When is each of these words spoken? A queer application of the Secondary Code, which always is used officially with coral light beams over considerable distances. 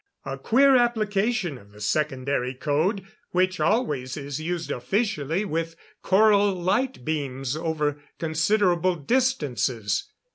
A 0.25 0.35
queer 0.35 0.75
application 0.75 1.59
of 1.59 1.73
the 1.73 1.79
Secondary 1.79 2.55
Code, 2.55 3.05
which 3.33 3.59
always 3.59 4.17
is 4.17 4.41
used 4.41 4.71
officially 4.71 5.45
with 5.45 5.75
coral 6.01 6.55
light 6.59 7.05
beams 7.05 7.55
over 7.55 8.01
considerable 8.17 8.95
distances. 8.95 10.11